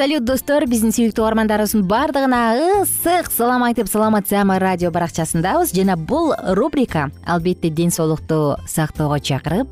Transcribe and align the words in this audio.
салют 0.00 0.24
достор. 0.24 0.64
Биздин 0.64 0.94
сүйүктүү 0.96 1.20
угармандарыбыздын 1.26 1.82
баардыгына 1.84 2.38
ысык 2.80 3.26
салам 3.34 3.66
айтып 3.66 3.90
саламат 3.90 4.30
саама 4.30 4.56
радио 4.56 4.88
баракчасындабыз. 4.94 5.74
Жана 5.76 5.98
бул 6.00 6.32
рубрика 6.56 7.10
албетте 7.26 7.68
ден 7.68 7.92
соолукту 7.92 8.56
сактоого 8.64 9.20
чакырып 9.20 9.68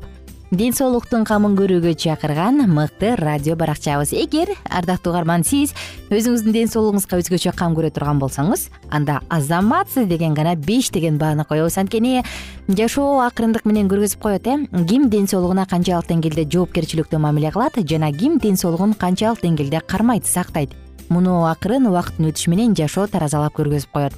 ден 0.51 0.73
соолуктун 0.73 1.25
камын 1.29 1.53
көрүүгө 1.57 1.91
чакырган 1.93 2.63
мыкты 2.73 3.13
радио 3.19 3.55
баракчабыз. 3.55 4.13
Эгер 4.17 4.49
ардактуу 4.65 5.11
угарман 5.13 5.43
сиз 5.45 5.75
өзүңүздүн 6.09 6.55
ден 6.55 6.71
соолугуңузга 6.71 7.19
өзгөчө 7.21 7.53
кам 7.57 7.75
көрө 7.77 7.91
турган 7.93 8.17
болсоңуз 8.21 8.67
анда 8.89 9.19
азаматсыз 9.29 10.09
деген 10.09 10.33
гана 10.33 10.55
беш 10.55 10.89
деген 10.89 11.19
бааны 11.21 11.45
коебуз. 11.45 11.77
Анткени 11.77 12.23
жашоо 12.67 13.21
акырындык 13.27 13.65
менен 13.69 13.89
көргөзүп 13.89 14.21
коет 14.21 14.47
э? 14.47 14.57
Ким 14.89 15.09
ден 15.09 15.27
соолугуна 15.27 15.67
канчалык 15.69 16.09
деңгээлде 16.09 16.49
жоопкерчиликтүү 16.49 17.19
мамиле 17.19 17.51
кылат 17.53 17.77
жана 17.85 18.11
ким 18.11 18.39
ден 18.39 18.57
соолугун 18.57 18.93
канчалык 18.93 19.43
деңгээлде 19.45 19.81
кармайт 19.85 20.25
сактайт? 20.25 20.73
Муну 21.09 21.45
акырын 21.49 21.87
убакыттын 21.89 22.29
өтүшү 22.29 22.49
менен 22.53 22.75
жашоо 22.77 23.07
таразалап 23.07 23.53
көргөзүп 23.57 23.93
коет. 23.93 24.13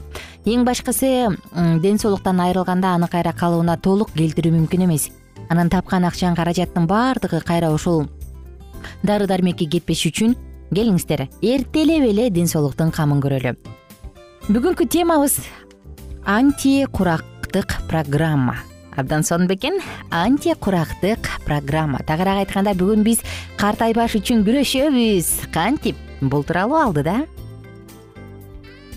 Эң 0.46 0.64
башкысы 0.68 1.30
ден 1.84 2.00
соолуктан 2.00 2.40
айрылганда 2.40 2.96
аны 2.96 3.08
кайра 3.08 3.32
калыбына 3.32 3.78
толук 3.80 4.12
келтирүү 4.16 4.52
мүмкүн 4.58 4.88
эмес 4.88 5.12
анан 5.52 5.70
тапкан 5.72 6.08
акчаң 6.08 6.38
каражаттын 6.40 6.88
баардыгы 6.88 7.42
кайра 7.44 7.74
ушул 7.76 8.06
дары 9.04 9.28
дармекке 9.28 9.68
кетпеш 9.68 10.06
үчүн 10.08 10.36
келиңиздер. 10.72 11.28
Эртелеп 11.44 12.08
эле 12.08 12.30
ден 12.32 12.48
соолуктун 12.48 12.92
камын 12.96 13.22
көрөлү. 13.24 13.56
Бүгүнкү 14.48 14.88
темабыз 14.88 15.42
антикурактык 16.26 17.82
программа. 17.90 18.62
Абдан 18.96 19.24
сонун 19.24 19.48
бекен 19.48 19.80
антикурактык 20.12 21.30
программа. 21.46 22.00
Тагыраак 22.08 22.46
айтканда 22.46 22.76
бүгүн 22.80 23.04
биз 23.04 23.22
картайбаш 23.60 24.16
үчүн 24.22 24.46
күрөшөбүз. 24.48 25.52
Кантип? 25.52 26.00
Бул 26.22 26.46
тууралуу 26.48 26.80
алдыда 26.80 27.26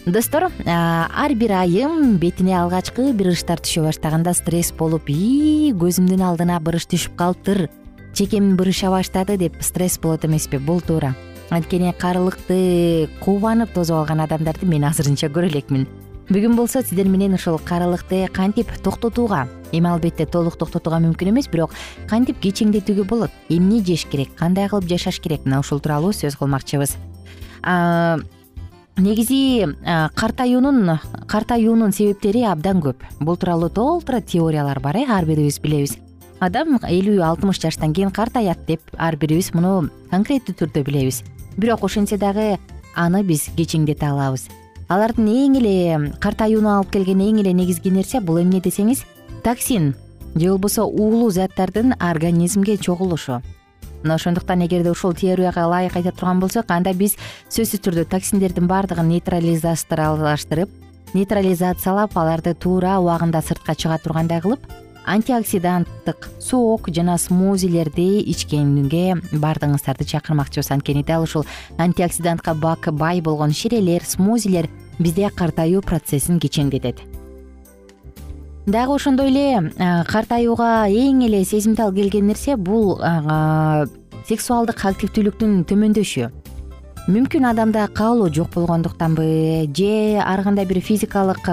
достор 0.06 0.50
ар 0.66 1.34
бир 1.34 1.52
айым 1.52 2.18
бетине 2.18 2.58
алгачкы 2.58 3.12
бир 3.12 3.30
ырыштар 3.32 3.60
түшө 3.64 3.86
баштаганда 3.86 4.34
стресс 4.36 4.72
болуп 4.76 5.08
ии 5.08 5.72
көзүмдүн 5.72 6.20
алдына 6.20 6.60
бир 6.60 6.76
ырыш 6.76 6.86
түшүп 6.92 7.16
калыптыр. 7.16 7.68
Чекем 8.12 8.56
бырыша 8.56 8.90
баштады 8.92 9.38
деп 9.38 9.56
стресс 9.62 9.98
болот 9.98 10.24
эмеспи 10.24 10.58
бул 10.58 10.80
туура. 10.80 11.14
Анткени 11.50 11.94
карылыкты 11.98 13.08
кубанып 13.20 13.72
тосуп 13.72 13.96
алган 14.02 14.20
адамдарды 14.20 14.66
мен 14.66 14.84
азырынча 14.84 15.28
көрө 15.32 15.50
элекмин 15.52 15.86
бүгүн 16.28 16.54
болсо 16.56 16.80
сиздер 16.80 17.08
менен 17.08 17.34
ушул 17.36 17.58
карылыкты 17.58 18.28
кантип 18.32 18.70
токтотууга 18.82 19.46
эми 19.72 19.88
албетте 19.88 20.24
толук 20.24 20.56
токтотууга 20.56 21.02
мүмкүн 21.04 21.34
эмес 21.34 21.50
бирок 21.52 21.74
кантип 22.08 22.40
кечеңдетүүгө 22.40 23.04
болот. 23.04 23.30
Эмне 23.48 23.82
жеш 23.84 24.06
керек 24.08 24.32
кандай 24.36 24.68
кылып 24.68 24.88
жашаш 24.88 25.20
керек 25.20 25.44
мына 25.44 25.60
ушул 25.60 25.80
тууралуу 25.80 26.12
сөз 26.16 26.36
кылмакчыбыз 26.40 26.96
негизи 28.96 29.66
картаюунун 30.14 30.98
картаюунун 31.26 31.92
себептери 31.92 32.44
абдан 32.44 32.80
көп. 32.80 33.02
Бул 33.20 33.36
тууралуу 33.36 33.70
толтура 33.70 34.20
теориялар 34.20 34.80
бар 34.80 34.96
э 34.96 35.04
ар 35.08 35.24
бирибиз 35.24 35.60
билебиз. 35.60 35.98
Адам 36.40 36.78
элүү 36.78 37.22
алтымыш 37.22 37.60
жаштан 37.60 37.92
кийин 37.92 38.10
картаят 38.10 38.66
деп 38.66 38.80
ар 38.96 39.16
бирибиз 39.16 39.52
муну 39.54 39.90
конкреттүү 40.10 40.54
түрдө 40.54 40.84
билебиз. 40.84 41.22
Бирок 41.56 41.84
ошентсе 41.84 42.16
дагы 42.16 42.58
аны 42.94 43.22
биз 43.22 43.50
кечеңдете 43.56 44.06
алабыз. 44.06 44.48
Алардын 44.88 45.28
эң 45.28 45.56
эле 45.58 46.12
картаюуну 46.20 46.68
алып 46.68 46.90
келген 46.92 47.20
эң 47.20 47.40
эле 47.40 47.52
негизги 47.52 47.90
нерсе 47.90 48.20
бул 48.20 48.40
эмне 48.40 48.60
десеңиз 48.60 49.04
токсин 49.42 49.94
же 50.34 50.50
болбосо 50.50 50.84
уулуу 50.84 51.30
заттардын 51.30 51.94
организмге 51.98 52.76
чогулушу 52.76 53.40
мына 54.04 54.14
ошондуктан 54.20 54.62
эгерде 54.66 54.90
ушул 54.92 55.14
теорияга 55.14 55.64
ылайык 55.66 55.96
айта 55.96 56.12
турган 56.12 56.40
болсок 56.40 56.70
анда 56.70 56.92
биз 56.92 57.16
сөзсүз 57.48 57.82
түрдө 57.84 58.04
токсиндердин 58.12 58.68
баардыгын 58.68 59.08
нейтрализаштыралаштырып 59.08 60.70
нейтрализациялап 61.14 62.16
аларды 62.18 62.54
туура 62.54 62.98
убагында 63.00 63.42
сыртка 63.42 63.74
чыга 63.74 63.98
тургандай 64.02 64.42
кылып 64.44 64.68
антиоксиданттык 65.06 66.30
сок 66.40 66.88
жана 66.88 67.16
смузилерди 67.18 68.22
ичкенге 68.32 69.20
баардыгыңыздарды 69.32 70.06
чакырмакчыбыз 70.12 70.70
анткени 70.74 71.04
дал 71.04 71.24
ушул 71.24 71.44
антиоксидантка 71.78 72.54
бай 72.54 73.20
болгон 73.20 73.52
ширелер 73.52 74.04
смузилер 74.04 74.68
бизде 74.98 75.28
картаюу 75.30 75.82
процессин 75.82 76.38
кечеңдетет. 76.38 77.00
Дагы 78.66 78.94
ошондой 78.94 79.28
эле 79.28 79.72
картаюуга 80.08 80.86
эң 80.88 81.26
эле 81.26 81.44
сезимтал 81.44 81.92
келген 81.92 82.26
нерсе 82.30 82.56
бул 82.56 82.96
сексуалдык 84.24 84.80
активдүүлүктүн 84.88 85.64
төмөндөшү. 85.68 86.30
Мүмкүн 87.04 87.44
адамда 87.44 87.82
каалоо 87.92 88.30
жок 88.32 88.54
болгондуктанбы 88.54 89.68
же 89.76 90.16
ар 90.24 90.40
кандай 90.42 90.64
бир 90.64 90.80
физикалык 90.80 91.44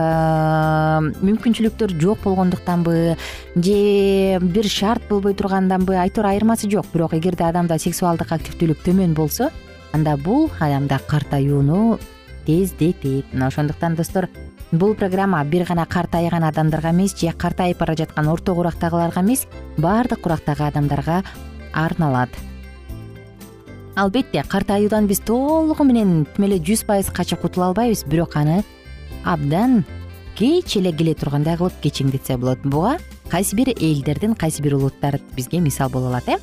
мүмкүнчүлүктөр 1.19 1.97
жок 1.99 2.21
болгондуктанбы 2.23 3.17
же 3.55 4.39
бир 4.39 4.69
шарт 4.71 5.03
болбой 5.09 5.35
турганданбы 5.35 5.97
айтор 5.99 6.29
айырмасы 6.29 6.69
жок. 6.71 6.85
Бирок 6.93 7.13
эгерде 7.13 7.43
адамда 7.43 7.75
сексуалдык 7.77 8.31
активдүүлүк 8.31 8.79
төмөн 8.85 9.13
болсо 9.13 9.49
анда 9.91 10.15
бул 10.15 10.47
адамда 10.59 11.01
картаюуну 11.05 11.99
тездетет. 12.45 13.25
Мына 13.33 13.47
ошондуктан 13.47 13.95
достор 13.95 14.29
бул 14.71 14.95
программа 14.95 15.43
бир 15.43 15.65
гана 15.67 15.85
картайган 15.85 16.45
адамдарга 16.45 16.91
эмес 16.91 17.19
же 17.19 17.33
картайып 17.33 17.79
бара 17.79 17.97
жаткан 17.97 18.29
орто 18.29 18.55
курактагыларга 18.55 19.19
эмес 19.19 19.47
баардык 19.77 20.21
курактагы 20.21 20.63
адамдарга 20.63 21.23
арналат 21.73 22.29
албетте 23.95 24.43
картаюудан 24.47 25.07
биз 25.07 25.19
толугу 25.19 25.83
менен 25.83 26.25
тим 26.35 26.45
эле 26.45 26.59
жүз 26.59 26.85
пайыз 26.87 27.09
качып 27.11 27.41
кутула 27.41 27.71
албайбыз 27.71 28.03
бирок 28.05 28.35
аны 28.35 28.63
абдан 29.25 29.83
кеч 30.35 30.77
эле 30.77 30.91
келе 30.91 31.13
тургандай 31.13 31.57
кылып 31.57 31.73
кечиңдетсе 31.83 32.37
болот. 32.37 32.59
Буга 32.63 32.97
кайсы 33.29 33.55
бир 33.55 33.73
элдердин 33.75 34.35
кайсы 34.35 34.61
бир 34.61 34.75
улуттар 34.75 35.19
бизге 35.35 35.59
мисал 35.59 35.89
боло 35.89 36.07
алат 36.07 36.27
э? 36.27 36.37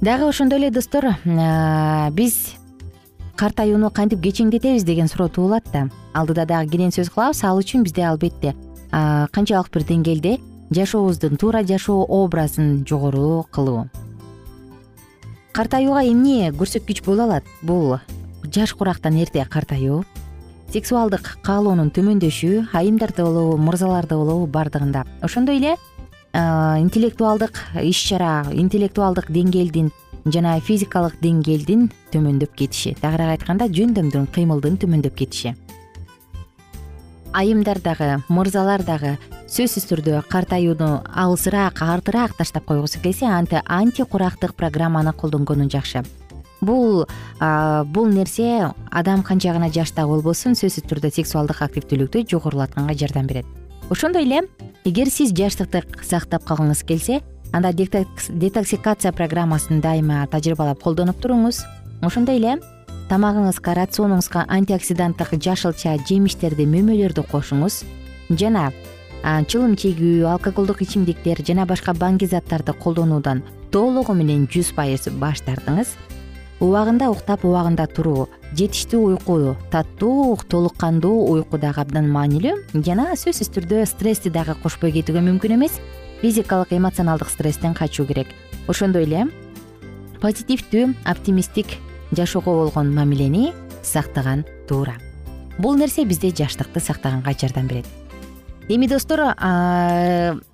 Дагы 0.00 0.28
ошондой 0.28 0.58
эле 0.58 0.70
достор 0.70 1.04
биз 2.12 2.56
картаюуну 3.36 3.90
кантип 3.90 4.20
кечиңдетебиз 4.20 4.84
деген 4.84 5.08
суроо 5.08 5.28
туулат 5.28 5.64
да. 5.72 5.88
Алдыда 6.14 6.46
дагы 6.46 6.70
кенен 6.70 6.90
сөз 6.90 7.10
кылабыз 7.10 7.44
ал 7.44 7.58
үчүн 7.58 7.84
бизде 7.84 8.04
албетте 8.04 8.54
канчалык 8.90 9.70
бир 9.72 9.86
деңгээлде 9.86 10.38
жашообуздун 10.70 11.36
туура 11.36 11.62
жашоо 11.62 12.04
образын 12.04 12.84
жогору 12.86 13.46
кылуу 13.50 13.86
картаюуга 15.60 16.00
эмне 16.08 16.54
көрсөткүч 16.56 17.02
боло 17.04 17.26
алат? 17.26 17.44
Бул 17.60 17.98
жаш 18.48 18.72
курактан 18.72 19.18
эрте 19.20 19.44
картаюу 19.44 20.06
сексуалдык 20.72 21.26
каалоонун 21.44 21.90
төмөндөшү 21.92 22.70
айымдарда 22.72 23.26
болобу 23.26 23.58
мырзаларда 23.60 24.16
болобу 24.16 24.46
баардыгында 24.46 25.02
ошондой 25.20 25.58
эле 25.60 25.74
интеллектуалдык 26.32 27.60
иш 27.82 28.00
чара 28.08 28.46
интеллектуалдык 28.54 29.28
деңгээлдин 29.36 29.90
жана 30.32 30.54
физикалык 30.64 31.20
деңгээлдин 31.20 31.90
төмөндөп 32.14 32.56
кетиши. 32.56 32.94
Тагыраак 33.02 33.36
айтканда 33.36 33.68
жөндөмдүн 33.68 34.30
кыймылдын 34.32 34.80
төмөндөп 34.80 35.18
кетиши. 35.18 35.52
Айымдар 37.36 37.82
дагы 37.84 38.22
мырзалар 38.28 38.80
дагы 38.80 39.18
сөзсүз 39.50 39.88
түрдө 39.90 40.20
картаюуну 40.30 41.00
алысыраак 41.10 41.80
артыраак 41.82 42.36
таштап 42.38 42.68
койгусу 42.68 43.00
келсе 43.02 43.26
антикурактык 43.26 44.54
программаны 44.54 45.12
колдонгону 45.12 45.68
жакшы. 45.68 46.04
Бул 46.60 47.08
бул 47.40 48.06
нерсе 48.06 48.70
адам 48.90 49.24
канча 49.24 49.52
гана 49.52 49.68
жашта 49.72 50.06
болбосун 50.06 50.54
сөзсүз 50.54 50.86
түрдө 50.86 51.10
сексуалдык 51.16 51.62
активдүүлүктү 51.66 52.28
жогорулатканга 52.30 52.94
жардам 52.94 53.26
берет. 53.26 53.46
Ошондой 53.90 54.22
эле 54.22 54.44
эгер 54.84 55.10
сиз 55.10 55.32
жаштыкты 55.34 55.82
сактап 56.04 56.44
калгыңыз 56.46 56.84
келсе 56.86 57.22
анда 57.52 57.72
детоксикация 57.72 59.10
программасын 59.10 59.80
дайыма 59.80 60.28
тажрыйбалап 60.30 60.78
колдонуп 60.80 61.18
туруңуз. 61.18 61.64
Ошондой 62.02 62.38
эле 62.38 62.60
тамагыңызга 63.10 63.74
рационуңузга 63.74 64.46
антиоксиданттык 64.46 65.34
жашылча 65.42 65.96
жемиштерди 66.06 66.68
мөмөлөрдү 66.70 67.26
кошуңуз. 67.32 67.82
Жана 68.30 68.70
чылым 69.22 69.76
чегүү 69.76 70.24
алкоголдук 70.26 70.80
ичимдиктер 70.82 71.42
жана 71.44 71.66
башка 71.66 71.92
баңги 71.92 72.26
заттарды 72.26 72.72
колдонуудан 72.72 73.42
толугу 73.70 74.14
менен 74.14 74.46
жүз 74.48 74.72
пайыз 74.74 75.08
баш 75.20 75.42
тартыңыз. 75.44 75.92
Убагында 76.60 77.10
уктап 77.10 77.44
убагында 77.44 77.86
туруу 77.86 78.28
жетиштүү 78.56 79.00
уйку 79.00 79.56
таттуу 79.70 80.38
толук 80.48 80.76
кандуу 80.76 81.30
уйку 81.32 81.58
дагы 81.58 81.80
абдан 81.80 82.10
маанилүү 82.12 82.82
жана 82.84 83.12
сөзсүз 83.16 83.52
түрдө 83.54 83.84
стрессти 83.86 84.32
дагы 84.32 84.56
кошпой 84.62 84.92
кетүүгө 84.92 85.22
мүмкүн 85.28 85.56
эмес. 85.56 85.78
Физикалык 86.20 86.72
эмоционалдык 86.72 87.30
стресстен 87.30 87.74
качуу 87.74 88.06
керек. 88.06 88.28
Ошондой 88.68 89.04
эле 89.04 89.28
позитивдүү 90.20 90.94
оптимисттик 91.08 91.78
жашоого 92.12 92.64
болгон 92.64 92.92
мамилени 92.94 93.52
сактаган 93.82 94.44
туура. 94.68 94.98
Бул 95.58 95.76
нерсе 95.76 96.04
бизде 96.04 96.28
жаштыкты 96.28 96.80
сактаганга 96.80 97.32
жардам 97.32 97.66
берет 97.68 97.99
эми 98.70 98.86
достор 98.86 99.34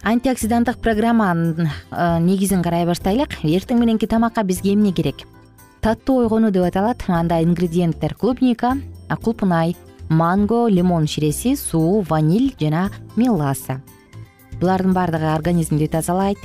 антиоксиданттык 0.02 0.78
программанын 0.80 1.68
негизин 2.24 2.62
карай 2.64 2.86
баштайлык. 2.88 3.44
Эртең 3.44 3.76
мененки 3.82 4.06
тамакка 4.08 4.42
бизге 4.42 4.72
эмне 4.72 4.92
керек? 4.96 5.26
Таттуу 5.84 6.22
ойгонуу 6.22 6.50
деп 6.50 6.64
аталат 6.64 7.04
анда 7.08 7.42
ингредиенттер. 7.44 8.14
Клубника 8.14 8.78
кулпунай 9.22 9.76
манго 10.08 10.68
лимон 10.68 11.06
ширеси 11.06 11.56
суу 11.56 12.00
ваниль 12.08 12.54
жана 12.58 12.90
меласса. 13.16 13.82
Булардын 14.60 14.94
баардыгы 14.96 15.34
организмди 15.34 15.86
тазалайт 15.86 16.38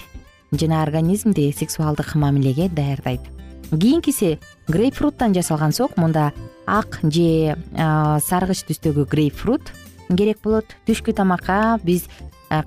жана 0.52 0.84
организмди 0.84 1.56
сексуалдык 1.58 2.16
мамилеге 2.16 2.68
даярдайт. 2.68 3.22
Кийинкиси 3.72 4.40
грейпфруттан 4.68 5.34
жасалган 5.34 5.72
сок 5.72 5.96
мында 5.96 6.34
ак 6.68 7.00
же 7.04 7.56
саргыч 7.72 8.66
түстөгү 8.68 9.08
грейпфрут 9.08 9.72
керек 10.18 10.42
болот. 10.44 10.66
Түшкү 10.88 11.14
тамакка 11.14 11.80
биз 11.84 12.08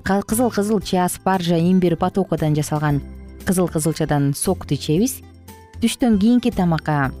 кызыл 0.03 0.49
кызылча 0.51 1.07
спаржа 1.09 1.57
имбирь 1.59 1.95
патокодон 1.95 2.55
жасалган 2.55 3.01
кызыл 3.45 3.67
кызылчадан 3.67 4.33
сокту 4.33 4.73
ичебиз. 4.73 5.21
Түштөн 5.81 6.17
кийинки 6.19 6.51
тамакка 6.51 7.11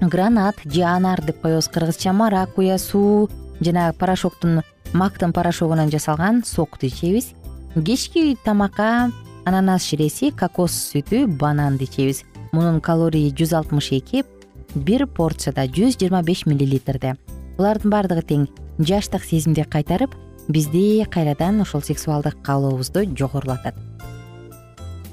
гранат 0.00 0.56
же 0.64 0.82
анар 0.82 1.22
деп 1.24 1.40
коебуз. 1.40 1.68
Кыргызча 1.68 2.12
маракуя 2.12 2.78
суу 2.78 3.30
жана 3.60 3.92
порошоктун 3.92 4.62
мактын 4.92 5.32
порошогунан 5.32 5.90
жасалган 5.90 6.44
сокту 6.44 6.86
ичебиз. 6.86 7.32
Кечки 7.74 8.36
тамакка 8.44 9.10
ананас 9.44 9.84
ширеси 9.84 10.30
кокос 10.30 10.72
сүтү 10.92 11.26
бананды 11.26 11.84
ичебиз. 11.84 12.24
Мунун 12.52 12.80
калорий 12.80 13.32
жүз 13.32 13.52
алтымыш 13.56 13.92
эки 13.92 14.24
бир 14.74 15.06
порцияда 15.06 15.64
жүз 15.64 15.96
жыйырма 15.96 16.22
беш 16.22 16.46
миллилитрде. 16.46 17.16
Булардын 17.56 17.90
баардыгы 17.90 18.22
тең 18.22 18.46
жаштык 18.78 19.24
сезимди 19.24 19.62
кайтарып 19.62 20.14
бизди 20.48 21.04
кайрадан 21.10 21.60
ошол 21.60 21.82
сексуалдык 21.82 22.42
каалообузду 22.42 23.04
жогорулатат. 23.16 23.74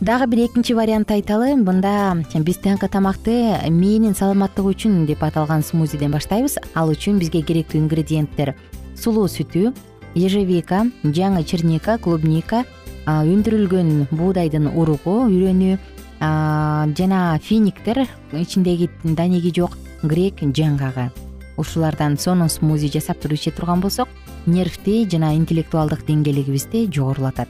Дагы 0.02 0.28
бир 0.28 0.46
экинчи 0.46 0.74
вариантты 0.74 1.14
айталы 1.14 1.56
мында 1.56 2.26
биз 2.44 2.58
таңкы 2.60 2.90
тамакты 2.92 3.56
мээнин 3.70 4.16
саламаттыгы 4.16 4.74
үчүн 4.74 5.06
деп 5.08 5.24
аталган 5.24 5.64
смузиден 5.64 6.12
баштайбыз. 6.12 6.58
Ал 6.76 6.92
үчүн 6.92 7.20
бизге 7.20 7.42
керектүү 7.42 7.80
ингредиенттер 7.80 8.56
сулуу 9.00 9.30
сүтү 9.32 9.72
ежевика 10.16 10.84
жаңы 11.04 11.44
черника 11.48 11.98
клубника 11.98 12.66
өндүрүлгөн 13.08 14.10
буудайдын 14.12 14.70
уругу 14.76 15.24
үрөнү 15.28 15.78
жана 16.20 17.40
финиктер 17.42 18.06
ичиндеги 18.32 18.90
данеги 19.04 19.52
жок 19.56 19.78
грек 20.04 20.44
жаңгагы 20.44 21.10
ушулардан 21.58 22.18
сонун 22.18 22.50
смузи 22.50 22.90
жасап 22.94 23.20
туруп 23.20 23.40
иче 23.40 23.52
турган 23.52 23.82
болсок 23.82 24.08
нервти 24.46 25.08
жана 25.10 25.34
интеллектуалдык 25.36 26.06
деңгээлигибизди 26.08 26.88
жогорулатат. 26.92 27.48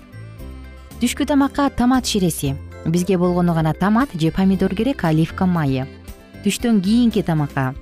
Түшкү 1.02 1.26
тамакка 1.26 1.70
томат 1.70 2.06
ширеси. 2.06 2.56
Бизге 2.86 3.18
болгону 3.18 3.54
гана 3.54 3.74
томат 3.74 4.10
же 4.14 4.32
помидор 4.32 4.76
керек 4.76 5.04
оливка 5.04 5.46
майы 5.46 5.88
түштөн 6.44 6.82
кийинки 6.84 7.22
тамакка. 7.24 7.74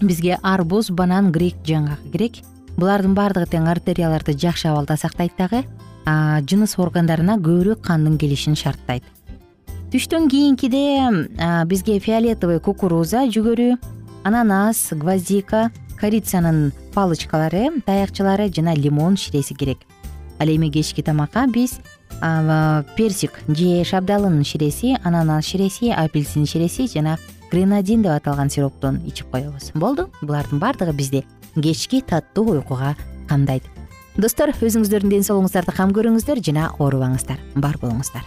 Бизге 0.00 0.38
арбуз 0.42 0.90
банан 0.90 1.32
грек 1.32 1.56
жаңгак 1.64 2.02
керек. 2.12 2.42
Булардын 2.76 3.14
баардыгы 3.16 3.48
тең 3.48 3.68
артерияларды 3.72 4.34
жакшы 4.36 4.68
абалда 4.68 4.98
сактайт 5.00 5.32
дагы 5.38 5.64
жыныс 6.04 6.76
органдарына 6.76 7.38
көбүрөөк 7.40 7.80
кандын 7.80 8.18
келишин 8.20 8.54
шарттайт. 8.54 9.02
Түштөн 9.90 10.28
кийинкиде 10.28 11.64
бизге 11.64 11.96
фиолетовый 11.98 12.60
кукуруза 12.60 13.24
жүгөрү 13.32 13.78
ананас 14.26 14.88
гвоздика 14.90 15.70
корицанын 16.00 16.72
палочкалары 16.94 17.68
таякчалары 17.86 18.50
жана 18.50 18.74
лимон 18.74 19.16
ширеси 19.16 19.54
керек. 19.54 19.78
Ал 20.40 20.48
эми 20.48 20.68
кечки 20.68 21.00
тамакка 21.00 21.46
биз 21.46 21.78
персик 22.96 23.38
же 23.46 23.84
шабдалынын 23.84 24.42
ширеси 24.42 24.98
ананас 25.04 25.46
ширеси 25.46 25.92
апельсин 25.92 26.44
ширеси 26.44 26.88
жана 26.92 27.18
гренадин 27.52 28.02
деп 28.02 28.18
аталган 28.18 28.50
сироптон 28.50 29.00
ичип 29.06 29.30
коебуз. 29.30 29.70
Болду 29.74 30.10
булардын 30.22 30.58
баардыгы 30.58 30.92
бизди 30.92 31.24
кечки 31.54 32.00
таттуу 32.00 32.50
уйкуга 32.50 32.96
камдайт. 33.28 33.62
Достор 34.16 34.50
өзүңүздөрдүн 34.50 35.12
ден 35.12 35.22
соолугуңуздарды 35.22 35.76
кам 35.76 35.94
көрүңүздөр 35.94 36.42
жана 36.42 36.72
оорубаңыздар. 36.80 37.38
Бар 37.54 37.78
болуңуздар 37.78 38.26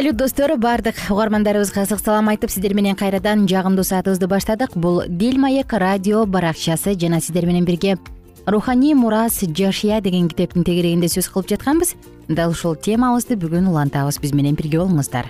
салют 0.00 0.16
достор 0.16 0.56
баардык 0.56 0.94
угармандарыбызга 1.10 1.82
ысык 1.84 2.00
салам 2.00 2.30
айтып 2.32 2.48
сиздер 2.48 2.72
менен 2.72 2.96
кайрадан 2.96 3.42
жагымдуу 3.44 3.84
саатыбызды 3.84 4.26
баштадык. 4.32 4.72
Бул 4.74 5.02
дил 5.06 5.36
маек 5.36 5.74
радио 5.74 6.24
баракчасы 6.24 6.94
жана 6.98 7.20
сиздер 7.20 7.44
менен 7.44 7.66
бирге 7.66 7.98
руханий 8.46 8.94
мурас 8.94 9.42
жашия 9.42 10.00
деген 10.00 10.30
китептин 10.30 10.64
тегерегинде 10.64 11.08
сөз 11.08 11.28
кылып 11.28 11.50
жатканбыз. 11.50 11.92
Дал 12.28 12.52
ушул 12.52 12.76
темабызды 12.76 13.36
бүгүн 13.36 13.68
улантабыз 13.68 14.22
биз 14.22 14.32
менен 14.32 14.54
бирге 14.54 14.78
болуңуздар. 14.78 15.28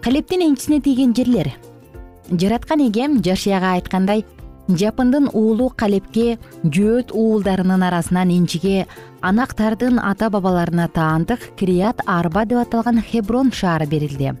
Калептин 0.00 0.46
энчисине 0.46 0.80
тийген 0.80 1.12
жерлер. 1.12 1.50
Жараткан 2.30 2.86
эгем 2.86 3.20
жашияга 3.20 3.72
айткандай 3.72 4.24
жапындын 4.76 5.28
уулу 5.32 5.70
калепке 5.76 6.38
жөөт 6.64 7.12
уулдарынын 7.16 7.82
арасынан 7.88 8.30
энчиге 8.34 8.86
анактардын 9.20 9.98
ата 9.98 10.30
бабаларына 10.30 10.88
таандык 10.94 11.40
кирият 11.56 12.02
арба 12.06 12.44
деп 12.44 12.58
аталган 12.62 13.02
хеброн 13.02 13.52
шаары 13.52 13.86
берилди. 13.86 14.34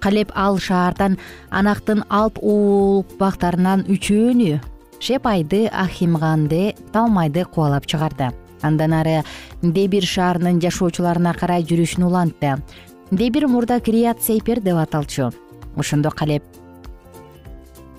Калеп 0.00 0.30
ал 0.34 0.58
шаардан 0.58 1.18
анактын 1.50 2.04
алп 2.08 2.38
уулбактарынан 2.42 3.86
үчөөнү 3.88 4.60
шепайды 5.00 5.66
ахимганды 5.72 6.74
талмайды 6.92 7.44
кубалап 7.44 7.86
чыгарды. 7.86 8.30
Андан 8.62 8.92
ары 8.92 9.22
дебир 9.62 10.04
шаарынын 10.06 10.60
жашоочуларына 10.62 11.34
карай 11.34 11.62
жүрүшүн 11.62 12.06
улантты. 12.06 12.56
Дебир 13.10 13.48
мурда 13.48 13.80
кирият 13.80 14.22
сейпер 14.22 14.60
деп 14.60 14.76
аталчу. 14.76 15.32
Ошондо 15.76 16.10
калеп 16.10 16.42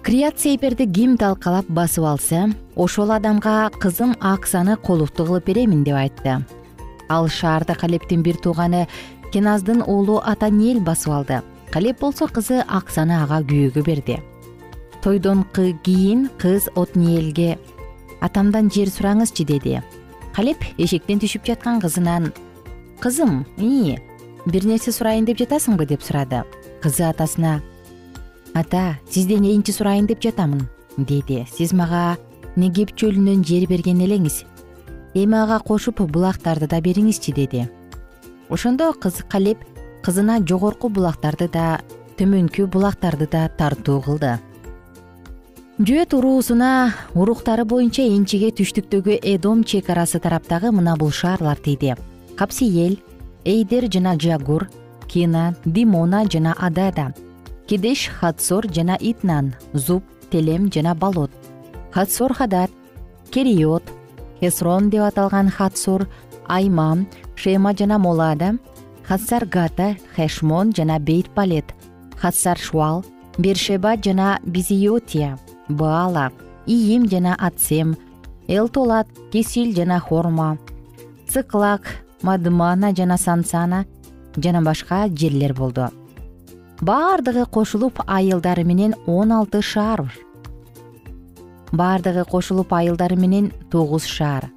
крият 0.04 0.40
сейперди 0.40 0.86
ким 0.88 1.18
талкалап 1.18 1.68
басып 1.68 2.06
алса 2.06 2.50
ошол 2.76 3.12
адамга 3.12 3.70
кызым 3.80 4.16
аксаны 4.20 4.78
колукту 4.78 5.26
кылып 5.26 5.46
беремин 5.46 5.84
деп 5.84 5.96
айтты. 5.96 6.46
Ал 7.10 7.28
шаарды 7.28 7.76
калептин 7.76 8.24
бир 8.24 8.38
тууганы 8.38 8.88
кеназдын 9.34 9.82
уулу 9.82 10.22
атаниэл 10.24 10.80
басып 10.80 11.14
алды. 11.14 11.42
Калеп 11.72 12.00
болсо 12.00 12.28
кызы 12.28 12.64
аксаны 12.68 13.22
ага 13.22 13.42
күйөөгө 13.42 13.84
берди. 13.86 14.20
Тойдон 15.04 15.46
кийин 15.54 16.30
кыз 16.40 16.70
отниэлге 16.76 17.58
атамдан 18.22 18.70
жер 18.70 18.88
сураңызчы 18.88 19.46
деди. 19.46 19.82
Калеп 20.36 20.64
эшиктен 20.78 21.20
түшүп 21.20 21.46
жаткан 21.46 21.82
кызынан 21.82 22.32
кызым 23.00 23.46
ии 23.58 24.00
бир 24.46 24.66
нерсе 24.66 24.92
сурайын 24.92 25.26
деп 25.26 25.38
жатасыңбы? 25.38 25.86
деп 25.86 26.02
сурады. 26.02 26.44
Кызы 26.82 27.04
атасына 27.04 27.62
ата 28.54 28.98
сизден 29.10 29.46
энчи 29.46 29.72
сурайын 29.72 30.08
деп 30.08 30.22
жатамын 30.22 30.68
деди. 30.98 31.46
Сиз 31.52 31.74
мага 31.74 32.18
негеп 32.56 32.96
чөлүнөн 32.96 33.44
жер 33.46 33.68
берген 33.68 34.02
элеңиз. 34.02 34.44
Эми 35.14 35.38
ага 35.38 35.60
кошуп 35.60 36.02
булактарды 36.02 36.68
да 36.68 36.82
бериңизчи 36.82 37.34
деди. 37.34 37.68
Ошондо 38.50 38.94
кыз 38.94 39.24
калеп 39.30 39.64
кызына 40.04 40.40
жогорку 40.46 40.90
булактарды 40.90 41.48
да 41.48 41.80
төмөнкү 42.18 42.68
булактарды 42.68 43.28
да 43.32 43.48
тартуу 43.50 44.02
кылды. 44.02 44.38
Жөөт 45.80 46.14
уруусуна 46.14 46.94
уруктары 47.16 47.64
боюнча 47.64 48.04
энчиге 48.04 48.52
түштүктөгү 48.52 49.22
эдом 49.24 49.64
чек 49.64 49.90
арасы 49.90 50.20
тараптагы 50.20 50.74
мына 50.76 50.98
бул 51.00 51.12
шаарлар 51.16 51.56
тийди 51.56 51.96
капсиел 52.40 52.98
эйдер 53.44 53.88
жана 53.92 54.14
жагур 54.20 54.70
кина 55.08 55.56
димона 55.66 56.26
жана 56.32 56.54
адада 56.58 57.14
кидеш 57.70 58.10
хатсор 58.10 58.66
жана 58.76 58.98
итнан 59.00 59.54
зуб 59.74 60.04
телем 60.32 60.72
жана 60.74 60.96
болот. 60.96 61.32
Хатсор 61.92 62.34
хадат 62.34 62.72
кериот 63.32 63.84
хесрон 64.42 64.90
деп 64.90 65.04
аталган 65.10 65.50
хатсор 65.50 66.08
аймам 66.48 67.08
шема 67.36 67.74
жана 67.78 67.98
молада 68.00 68.58
хатсар 69.08 69.46
гата 69.46 69.96
хешмон 70.16 70.74
жана 70.76 71.00
бейт 71.00 71.30
палет 71.36 71.68
хатсар 72.22 72.58
шуал 72.58 73.06
бершеба 73.38 73.94
жана 74.04 74.40
бизиотия 74.44 75.38
баала 75.68 76.32
иим 76.66 77.08
жана 77.10 77.36
атсем 77.40 77.98
элтолат 78.48 79.08
кисил 79.32 79.76
жана 79.76 80.00
хорма 80.00 80.58
цыклак 81.28 81.84
мадмана 82.24 82.96
жана 82.96 83.18
сансана 83.18 83.86
жана 84.38 84.62
башка 84.62 85.08
жерлер 85.08 85.54
болду 85.54 85.99
баардыгы 86.82 87.46
кошулуп 87.46 88.00
айылдары 88.08 88.64
менен 88.64 88.96
он 89.06 89.32
алты 89.32 89.62
шаар 89.62 90.08
баардыгы 91.72 92.24
кошулуп 92.26 92.74
айылдары 92.74 93.16
менен 93.16 93.52
тогуз 93.70 94.06
шаар. 94.06 94.50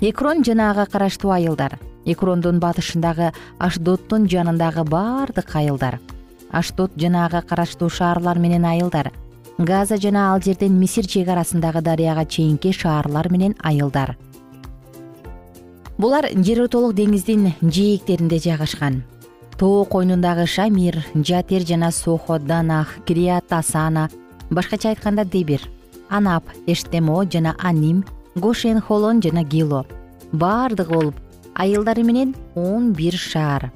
Экрон 0.00 0.42
жана 0.44 0.70
ага 0.70 0.86
караштуу 0.86 1.30
айылдар. 1.30 1.78
Экрондун 2.04 2.58
батышындагы 2.60 3.32
ашдоттун 3.58 4.26
жанындагы 4.28 4.84
баардык 4.84 5.54
айылдар. 5.54 6.00
Ашдот 6.50 6.92
жана 6.96 7.26
ага 7.26 7.42
караштуу 7.42 7.88
шаарлар 7.88 8.38
менен 8.38 8.64
айылдар. 8.64 9.12
Газа 9.58 9.96
жана 9.96 10.32
ал 10.32 10.42
жерден 10.42 10.78
мисир 10.78 11.06
чек 11.06 11.28
арасындагы 11.28 11.80
дарыяга 11.80 12.26
чейинки 12.26 12.72
шаарлар 12.72 13.30
менен 13.30 13.54
айылдар. 13.62 14.16
Булар 15.96 16.26
жер 16.34 16.64
ортолук 16.64 16.94
деңиздин 16.94 17.52
жээктеринде 17.62 18.38
жайгашкан 18.38 19.04
тоо 19.58 19.84
койнундагы 19.84 20.46
шамир 20.46 21.04
жатир 21.14 21.66
жана 21.66 21.90
сохо 21.90 22.38
данах 22.38 22.96
кирият 23.06 23.52
асана 23.52 24.10
башкача 24.50 24.88
айтканда 24.90 25.24
дебир 25.24 25.68
анап 26.08 26.44
эштемо 26.66 27.24
жана 27.30 27.54
аним 27.58 28.04
гошен 28.34 28.80
холон 28.80 29.22
жана 29.22 29.44
гило. 29.44 29.86
Баардыгы 30.32 30.94
болуп 30.94 31.14
айылдары 31.54 32.02
менен 32.02 32.34
он 32.54 32.92
бир 32.92 33.14
шаар. 33.14 33.72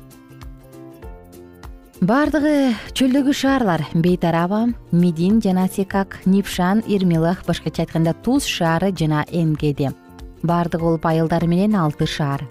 Баардыгы 2.00 2.74
чөлдөгү 2.94 3.32
шаарлар 3.34 3.82
бейтараба 3.94 4.68
мидин 4.92 5.40
жана 5.42 5.68
секак 5.68 6.20
нипшан 6.26 6.82
ирмилах 6.86 7.44
башкача 7.46 7.82
айтканда 7.82 8.14
туз 8.14 8.44
шаары 8.44 8.92
жана 8.92 9.24
энгеде 9.32 9.90
баардыгы 10.42 10.84
болуп 10.84 11.06
айылдары 11.06 11.48
менен 11.48 11.74
алты 11.74 12.06
шаар 12.06 12.46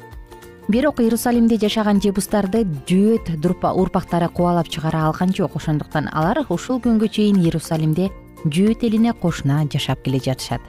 бирок 0.68 1.00
иерусалимде 1.00 1.56
жашаган 1.62 2.02
жебустарды 2.04 2.66
жөөт 2.90 3.30
урпактары 3.72 4.28
кубалап 4.28 4.68
чыгара 4.68 5.06
алган 5.08 5.32
жок 5.34 5.56
ошондуктан 5.56 6.10
алар 6.12 6.44
ушул 6.50 6.82
күнгө 6.84 7.08
чейин 7.08 7.38
иерусалимде 7.40 8.10
жөөт 8.44 8.84
элине 8.84 9.14
кошуна 9.14 9.64
жашап 9.72 10.04
келе 10.04 10.20
жатышат. 10.20 10.60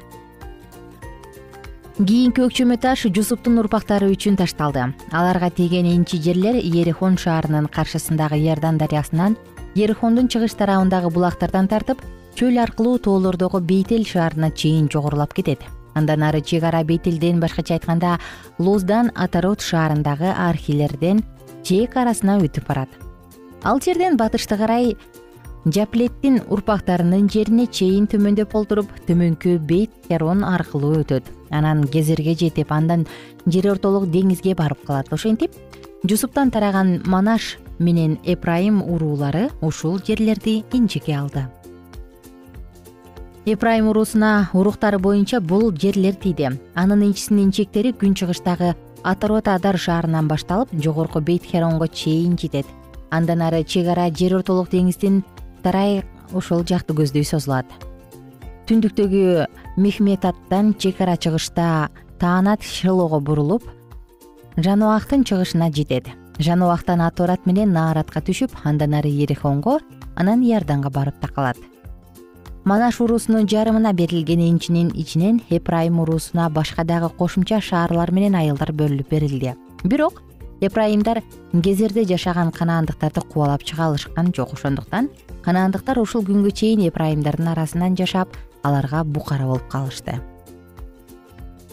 Кийинки 1.99 2.45
өкчөмө 2.47 2.76
таш 2.78 3.09
жусуптун 3.11 3.59
урпактары 3.59 4.07
үчүн 4.12 4.37
ташталды. 4.38 4.95
Аларга 5.11 5.50
тийген 5.50 5.88
энчи 5.90 6.23
жерлер 6.23 6.55
ерихон 6.55 7.19
шаарынын 7.19 7.67
каршысындагы 7.67 8.38
иордан 8.38 8.78
дарыясынан 8.78 9.35
ерихондун 9.75 10.28
чыгыш 10.28 10.55
тарабындагы 10.55 11.11
булактардан 11.11 11.67
тартып 11.67 12.07
чөл 12.38 12.62
аркылуу 12.62 12.99
тоолордогу 13.02 13.59
бейтел 13.59 14.07
шаарына 14.07 14.52
чейин 14.55 14.87
жогорулап 14.87 15.35
кетет 15.35 15.67
андан 15.99 16.23
ары 16.23 16.40
чек 16.40 16.64
ара 16.64 16.85
бейтелден 16.85 17.40
башкача 17.40 17.75
айтканда 17.76 18.19
лоздан 18.59 19.11
атарот 19.14 19.61
шаарындагы 19.61 20.31
архилерден 20.33 21.23
чек 21.62 21.97
арасына 21.97 22.38
өтүп 22.40 22.69
барат. 22.69 22.88
Ал 23.62 23.81
жерден 23.83 24.17
батышты 24.17 24.57
карай 24.57 24.97
жаплеттин 25.67 26.40
урпактарынын 26.49 27.28
жерине 27.28 27.67
чейин 27.67 28.07
төмөндөп 28.07 28.55
олтуруп 28.55 28.93
төмөнкү 29.09 29.59
бейт 29.59 29.90
керон 30.09 30.45
аркылуу 30.45 31.02
өтөт. 31.02 31.25
Анан 31.50 31.85
кезирге 31.85 32.35
жетип 32.38 32.73
андан 32.73 33.07
жер 33.47 33.73
ортолук 33.73 34.09
деңизге 34.12 34.55
барып 34.55 34.85
калат. 34.87 35.12
Ошентип 35.12 35.52
жусуптан 36.05 36.50
тараган 36.50 37.02
манаш 37.05 37.57
менен 37.78 38.19
эпрайым 38.25 38.83
уруулары 38.83 39.49
ушул 39.61 39.99
жерлерди 39.99 40.62
энчике 40.73 41.17
алды 41.19 41.49
эпрайым 43.55 43.88
уруусуна 43.88 44.50
уруктары 44.52 44.99
боюнча 44.99 45.40
бул 45.40 45.71
жерлер 45.73 46.14
тийди. 46.14 46.50
Анын 46.75 47.02
энчисинин 47.07 47.52
чектери 47.52 47.93
күн 47.93 48.14
чыгыштагы 48.19 48.75
атарот 49.05 49.49
адар 49.49 49.78
шаарынан 49.78 50.28
башталып 50.28 50.73
жогорку 50.73 51.21
бейт 51.21 51.45
херонго 51.45 51.88
чейин 51.88 52.37
жетет. 52.38 52.67
Андан 53.11 53.43
ары 53.43 53.64
чек 53.64 53.88
ара 53.88 54.11
жер 54.11 54.37
ортолук 54.38 54.71
деңиздин 54.71 55.23
тарай 55.62 56.02
ошол 56.33 56.64
жакты 56.67 56.95
көздөй 56.99 57.25
созулат. 57.25 57.67
Түндүктөгү 58.67 59.47
мехметаттан 59.76 60.75
чек 60.75 61.00
ара 61.00 61.17
чыгышта 61.17 61.88
таанат 62.19 62.62
шелого 62.62 63.21
бурулуп 63.21 63.64
жанубактын 64.57 65.25
чыгышына 65.25 65.71
жетет. 65.73 66.09
Жанубактан 66.38 67.00
аторат 67.00 67.47
менен 67.47 67.73
нааратка 67.73 68.21
түшүп 68.21 68.61
андан 68.64 68.95
ары 68.95 69.09
ерихонго 69.09 69.81
анан 70.17 70.43
иорданга 70.43 70.90
барып 70.90 71.21
такалат 71.21 71.57
манаш 72.69 73.01
уруусунун 73.01 73.49
жарымына 73.49 73.95
берилген 73.97 74.41
энчинин 74.45 74.89
ичинен 74.95 75.41
эпрайым 75.49 76.01
уруусуна 76.01 76.51
башка 76.51 76.85
дагы 76.85 77.09
кошумча 77.09 77.63
шаарлар 77.63 78.11
менен 78.13 78.35
айылдар 78.35 78.73
бөлүнүп 78.77 79.09
берилди. 79.09 79.55
Бирок 79.85 80.21
эпрайымдар 80.61 81.23
кезерде 81.65 82.05
жашаган 82.05 82.51
канаандыктарды 82.53 83.23
кубалап 83.23 83.65
чыга 83.65 83.87
алышкан 83.87 84.35
жок. 84.37 84.53
Ошондуктан 84.53 85.09
канаандыктар 85.47 85.99
ушул 85.99 86.27
күнгө 86.29 86.53
чейин 86.53 86.85
эпрайымдардын 86.91 87.49
арасынан 87.55 87.97
жашап 87.97 88.37
аларга 88.63 89.03
букара 89.03 89.47
болуп 89.49 89.65
калышты. 89.73 90.21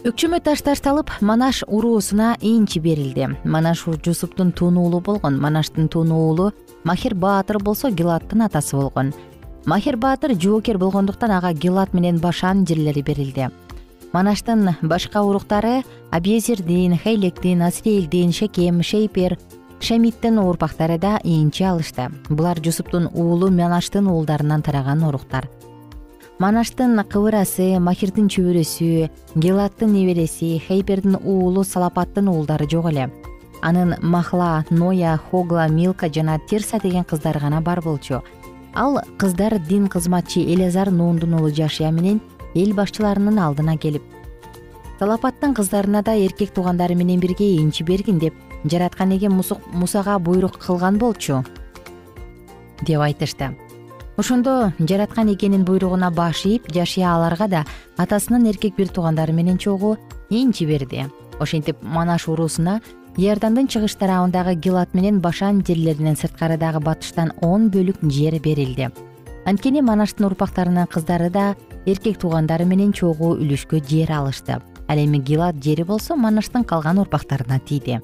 Өкчөмө 0.06 0.40
таш 0.40 0.62
ташталып 0.62 1.12
манаш 1.20 1.64
уруусуна 1.68 2.38
энчи 2.40 2.80
берилди. 2.80 3.36
Манаш 3.44 3.84
жусуптун 4.06 4.54
тун 4.54 4.78
уулу 4.78 5.02
болгон. 5.02 5.42
Манаштын 5.42 5.90
тун 5.90 6.12
уулу 6.12 6.54
махир 6.86 7.16
баатыр 7.16 7.60
болсо 7.60 7.90
гилаттын 7.90 8.46
атасы 8.46 8.78
болгон 8.78 9.12
махир 9.66 9.98
баатыр 9.98 10.36
жоокер 10.40 10.78
болгондуктан 10.78 11.32
ага 11.32 11.54
гилат 11.54 11.94
менен 11.94 12.20
башан 12.20 12.66
жерлери 12.68 13.02
берилди. 13.02 13.50
Манаштын 14.14 14.76
башка 14.82 15.22
уруктары 15.22 15.84
абьезирдин 16.12 16.98
хейлектин 16.98 17.62
асриэлдин 17.62 18.32
шекем 18.32 18.84
шейпер 18.84 19.38
шамиттин 19.82 20.38
урпактары 20.38 20.98
да 21.00 21.20
энчи 21.24 21.64
алышты. 21.64 22.12
Булар 22.30 22.62
жусуптун 22.64 23.10
уулу 23.14 23.50
манаштын 23.50 24.08
уулдарынан 24.08 24.62
тараган 24.62 25.04
уруктар. 25.04 25.50
Манаштын 26.38 27.02
кыбырасы 27.10 27.80
махирдин 27.80 28.28
чөбүрөсү 28.28 29.10
гелаттын 29.36 29.94
небереси 29.94 30.62
хейпердин 30.68 31.18
уулу 31.24 31.64
салапаттын 31.64 32.28
уулдары 32.28 32.70
жок 32.70 32.92
эле. 32.92 33.12
Анын 33.62 33.96
махла 34.02 34.64
ноя 34.70 35.20
хогла 35.32 35.68
милка 35.68 36.08
жана 36.14 36.40
терса 36.50 36.80
деген 36.80 37.04
кыздары 37.04 37.40
гана 37.40 37.62
бар 37.62 37.82
болчу 37.82 38.22
ал 38.76 39.00
кыздар 39.18 39.60
дин 39.60 39.88
кызматчы 39.88 40.42
элязар 40.42 40.92
нуундун 40.92 41.34
уулу 41.34 41.50
жашия 41.50 41.92
менен 41.92 42.22
эл 42.54 42.74
башчыларынын 42.74 43.40
алдына 43.40 43.78
келип 43.78 44.04
салапаттын 45.00 45.54
кыздарына 45.56 46.04
да 46.04 46.16
эркек 46.16 46.54
туугандары 46.54 46.96
менен 46.96 47.20
бирге 47.20 47.56
энчи 47.58 47.84
бергин 47.84 48.20
деп 48.20 48.34
жараткан 48.66 49.12
эге 49.12 49.30
мусага 49.30 50.20
буйрук 50.20 50.58
кылган 50.58 50.98
болчу 50.98 51.44
деп 52.82 53.02
айтышты. 53.02 53.56
Ошондо 54.18 54.72
жараткан 54.80 55.34
экенин 55.34 55.66
буйругуна 55.66 56.12
баш 56.12 56.46
ийип 56.46 56.72
жашия 56.72 57.14
аларга 57.16 57.48
да 57.48 57.66
атасынын 57.98 58.48
эркек 58.48 58.76
бир 58.76 58.88
туугандары 58.88 59.34
менен 59.34 59.58
чогуу 59.58 59.98
энчи 60.30 60.66
берди. 60.66 61.06
Ошентип 61.40 61.78
манаш 61.82 62.28
уруусуна 62.28 62.82
иордандын 63.18 63.68
чыгыш 63.72 63.96
тарабындагы 63.96 64.56
гилат 64.60 64.94
менен 64.94 65.22
башан 65.24 65.62
жерлеринен 65.64 66.18
сырткары 66.20 66.58
дагы 66.60 66.82
батыштан 66.84 67.32
он 67.42 67.70
бөлүк 67.72 68.04
жер 68.12 68.40
берилди. 68.44 68.90
Анткени 69.46 69.82
манаштын 69.82 70.26
урпактарынын 70.28 70.88
кыздары 70.92 71.30
да 71.30 71.56
эркек 71.86 72.20
туугандары 72.20 72.66
менен 72.66 72.92
чогуу 72.92 73.38
үлүшкө 73.38 73.80
жер 73.88 74.12
алышты. 74.12 74.60
Ал 74.88 74.98
эми 75.00 75.18
гилат 75.18 75.64
жери 75.64 75.84
болсо 75.84 76.16
манаштын 76.16 76.66
калган 76.66 77.00
урпактарына 77.00 77.60
тийди. 77.60 78.02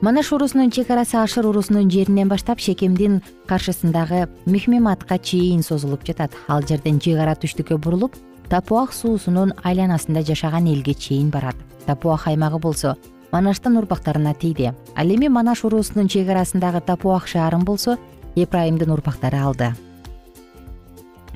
Манаш 0.00 0.32
уруусунун 0.32 0.72
чек 0.72 0.90
арасы 0.90 1.16
ашыр 1.16 1.46
уруусунун 1.46 1.88
жеринен 1.88 2.28
баштап 2.28 2.58
шекемдин 2.58 3.22
каршысындагы 3.46 4.28
мехмематка 4.46 5.18
чейин 5.18 5.62
созулуп 5.62 6.04
жатат. 6.04 6.32
Ал 6.48 6.66
жерден 6.66 6.98
чек 6.98 7.20
ара 7.20 7.36
түштүккө 7.36 7.78
бурулуп 7.78 8.16
тапуах 8.48 8.92
суусунун 8.92 9.54
айланасында 9.62 10.24
жашаган 10.26 10.66
элге 10.66 10.94
чейин 10.94 11.30
барат. 11.30 11.54
Тапуах 11.86 12.26
аймагы 12.26 12.58
болсо 12.58 12.96
манаштын 13.32 13.76
урпактарына 13.80 14.34
тийди. 14.34 14.72
Ал 14.94 15.08
эми 15.08 15.28
манаш 15.28 15.64
уруусунун 15.64 16.08
чек 16.08 16.28
арасындагы 16.28 16.80
тапуах 16.80 17.26
шаарын 17.26 17.64
болсо 17.64 17.98
эпрайымдын 18.36 18.90
урпактары 18.90 19.38
алды. 19.38 19.72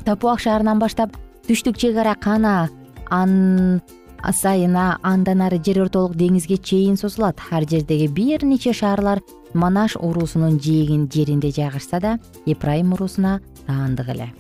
Тапуах 0.05 0.41
шаарынан 0.41 0.79
баштап 0.79 1.17
түштүк 1.49 1.77
чек 1.77 1.97
ара 1.97 2.15
кана 2.15 2.69
ан 3.11 3.81
сайына 4.23 4.99
андан 5.03 5.43
ары 5.43 5.59
жер 5.59 5.83
ортолук 5.87 6.17
деңизге 6.17 6.59
чейин 6.59 6.97
созулат. 6.97 7.41
Ар 7.51 7.69
жердеги 7.69 8.07
бир 8.07 8.45
нече 8.45 8.73
шаарлар 8.73 9.23
манаш 9.55 9.97
уруусунун 9.97 10.61
жээгин 10.61 11.09
жеринде 11.13 11.51
жайгашса 11.51 12.01
да 12.01 12.19
эпрайым 12.47 12.93
уруусуна 12.93 13.41
таандык 13.67 14.09
эле 14.09 14.33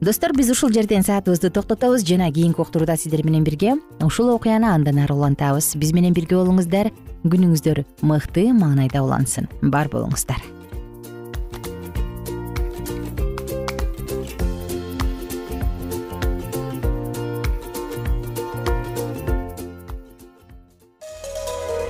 достор 0.00 0.32
биз 0.32 0.50
ушул 0.50 0.72
жерден 0.72 1.04
саатыбызды 1.04 1.50
токтотобуз 1.50 2.04
жана 2.08 2.30
кийинки 2.32 2.60
уктурууда 2.60 2.96
сиздер 2.96 3.24
менен 3.24 3.44
бирге 3.44 3.76
ушул 4.00 4.30
окуяны 4.34 4.72
андан 4.72 4.98
ары 4.98 5.14
улантабыз. 5.14 5.74
Биз 5.76 5.92
менен 5.92 6.14
бирге 6.14 6.36
болуңуздар. 6.40 6.92
Күнүңүздөр 7.24 7.84
мыкты 8.00 8.48
маанайда 8.52 9.04
улансын. 9.04 9.48
Бар 9.60 9.92
болуңуздар 9.92 10.59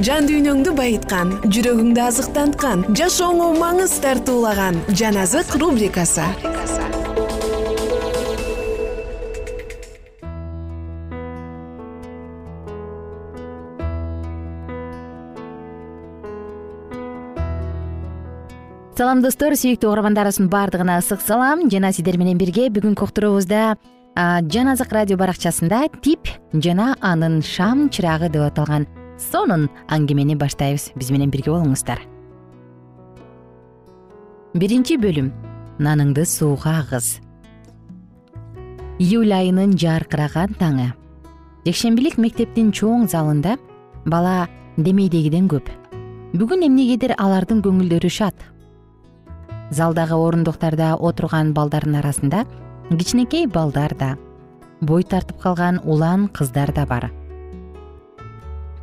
жан 0.00 0.24
дүйнөңдү 0.24 0.72
байыткан 0.72 1.34
жүрөгүңдү 1.52 2.00
азыктанткан 2.00 2.84
жашооңо 2.96 3.50
маңыз 3.60 3.98
тартуулаган 4.00 4.78
жан 4.96 5.18
азык 5.20 5.52
рубрикасы. 5.60 6.24
Салам 18.96 19.20
достор 19.20 19.58
сүйүктүү 19.60 19.90
угармандарыбыздын 19.90 20.48
баардыгына 20.52 20.96
ысык 21.02 21.20
салам. 21.26 21.68
Жана 21.68 21.92
сиздер 21.92 22.16
менен 22.16 22.40
бирге 22.40 22.70
бүгүнкү 22.72 23.10
уктуруубузда 23.10 23.76
жан 24.16 24.72
азык 24.72 24.92
радио 24.92 25.20
баракчасында 25.20 25.84
тип 26.00 26.32
жана 26.54 26.94
анын 27.00 27.42
шам 27.44 27.88
чырагы 27.92 28.32
деп 28.32 28.48
аталган 28.48 28.88
сонун 29.30 29.68
аңгемени 29.92 30.36
баштайбыз. 30.38 30.90
Биз 30.98 31.10
менен 31.14 31.30
бирге 31.30 31.52
болуңуздар. 31.52 32.00
Биринчи 34.54 34.98
бөлүм. 35.00 35.30
Наныңды 35.82 36.24
сууга 36.28 36.78
агыз. 36.82 37.20
Июль 39.00 39.32
айынын 39.32 39.76
жаркыраган 39.78 40.56
таңы. 40.60 40.90
Жекшембилик 41.66 42.18
мектептин 42.18 42.72
чоң 42.74 43.06
залында 43.08 43.56
бала 44.06 44.48
демейдегиден 44.76 45.48
көп. 45.50 45.70
Бүгүн 46.36 46.66
эмнегедир 46.68 47.14
алардын 47.18 47.62
көңүлдөрү 47.64 48.10
шат. 48.10 48.36
Залдагы 49.72 50.18
орундуктарда 50.18 50.96
отурган 51.00 51.54
балдардын 51.56 51.96
арасында 52.02 52.44
кичинекей 52.90 53.46
балдар 53.46 53.94
да 53.96 54.16
бой 54.82 55.04
тартып 55.04 55.40
калган 55.40 55.80
улан 55.84 56.28
кыздар 56.28 56.72
да 56.74 56.84
бар 56.86 57.10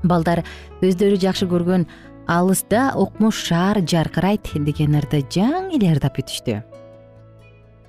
балдар 0.04 0.44
өздөрү 0.82 1.20
жакшы 1.22 1.48
көргөн 1.50 1.86
алыста 2.28 2.94
укмуш 2.96 3.44
шаар 3.50 3.82
жаркырайт 3.82 4.52
деген 4.54 4.98
ырды 5.00 5.24
жаңы 5.30 5.78
эле 5.78 5.94
ырдап 5.96 6.20
бүтүштү 6.20 6.62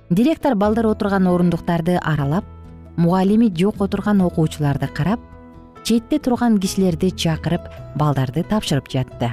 директор 0.09 0.55
балдар 0.55 0.87
отурган 0.91 1.27
орундуктарды 1.27 1.97
аралап 1.97 2.45
мугалими 2.97 3.51
жок 3.55 3.81
отурган 3.81 4.21
окуучуларды 4.21 4.87
карап 4.87 5.19
четте 5.83 6.19
турган 6.19 6.59
кишилерди 6.59 7.09
чакырып 7.11 7.61
балдарды 7.95 8.43
тапшырып 8.43 8.89
жатты. 8.91 9.31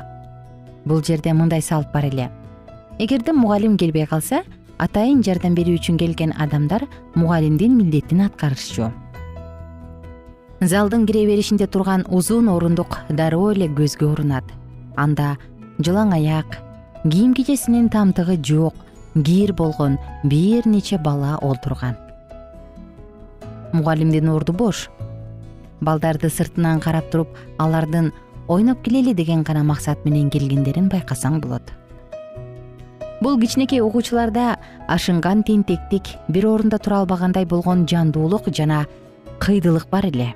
Бул 0.85 1.03
жерде 1.05 1.33
мындай 1.33 1.62
салт 1.62 1.93
бар 1.93 2.07
эле. 2.07 2.31
Эгерде 2.99 3.33
мугалим 3.33 3.77
келбей 3.77 4.07
калса 4.07 4.43
атайын 4.79 5.23
жардам 5.23 5.55
берүү 5.55 5.79
үчүн 5.79 5.99
келген 5.99 6.33
адамдар 6.38 6.87
мугалимдин 7.14 7.77
милдетин 7.77 8.25
аткарышчу 8.27 8.93
залдын 10.61 11.07
кире 11.07 11.27
беришинде 11.27 11.66
турган 11.66 12.05
узун 12.09 12.49
орундук 12.49 12.99
дароо 13.09 13.53
эле 13.53 13.68
көзгө 13.68 14.12
урунат 14.12 14.44
анда 14.97 15.37
жылаң 15.79 16.12
аяк 16.18 16.59
кийим 17.05 17.35
кичесинин 17.35 17.88
тамтыгы 17.88 18.37
жок 18.42 18.75
кир 19.14 19.53
болгон 19.53 19.99
бир 20.25 20.66
нече 20.66 20.99
бала 20.99 21.38
олтурган 21.42 21.97
мугалимдин 23.73 24.29
орду 24.29 24.53
бош. 24.53 24.88
Балдарды 25.81 26.29
сыртынан 26.29 26.81
карап 26.81 27.11
туруп 27.11 27.37
алардын 27.59 28.12
ойноп 28.49 28.83
келели 28.83 29.14
деген 29.14 29.42
гана 29.42 29.62
максат 29.64 30.05
менен 30.05 30.31
келгендерин 30.31 30.88
байкасаң 30.88 31.40
болот. 31.40 31.62
Бул 33.21 33.38
кичинекей 33.40 33.81
окуучуларда 33.83 34.59
ашынган 34.88 35.42
тентектик 35.42 36.14
бир 36.29 36.47
орунда 36.47 36.79
тура 36.79 37.01
албагандай 37.01 37.44
болгон 37.44 37.87
жандуулук 37.87 38.51
жана 38.55 38.87
кыйдылык 39.38 39.88
бар 39.90 40.07
эле 40.07 40.35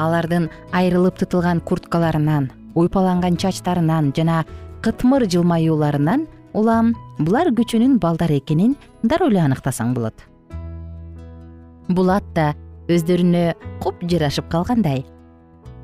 алардын 0.00 0.48
айрылып 0.72 1.20
тытылган 1.20 1.60
курткаларынан 1.60 2.50
уйпаланган 2.74 3.36
чачтарынан 3.36 4.12
жана 4.16 4.44
кытмыр 4.82 5.26
жылмаюуларынан 5.28 6.26
улам 6.54 6.94
булар 7.18 7.52
көчөнүн 7.54 7.98
балдары 8.02 8.40
экенин 8.40 8.76
дароо 9.02 9.30
эле 9.30 9.44
аныктасаң 9.44 9.94
болот. 9.94 10.26
Бул 11.88 12.10
ат 12.10 12.26
да 12.34 12.52
өздөрүнө 12.90 13.54
куп 13.82 14.02
жарашып 14.10 14.48
калгандай 14.50 15.04